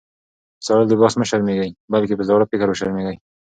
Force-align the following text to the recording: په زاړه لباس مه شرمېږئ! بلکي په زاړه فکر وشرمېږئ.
په 0.57 0.63
زاړه 0.67 0.83
لباس 0.91 1.13
مه 1.19 1.25
شرمېږئ! 1.29 1.69
بلکي 1.93 2.13
په 2.17 2.23
زاړه 2.29 2.45
فکر 2.51 2.67
وشرمېږئ. 2.69 3.15